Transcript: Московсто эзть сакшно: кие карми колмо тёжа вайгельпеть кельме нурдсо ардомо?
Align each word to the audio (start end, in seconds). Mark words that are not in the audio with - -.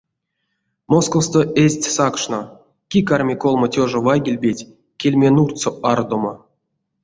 Московсто 0.91 1.39
эзть 1.63 1.85
сакшно: 1.95 2.39
кие 2.89 3.03
карми 3.09 3.35
колмо 3.41 3.67
тёжа 3.73 3.99
вайгельпеть 4.05 4.67
кельме 4.99 5.29
нурдсо 5.35 5.69
ардомо? 5.91 6.33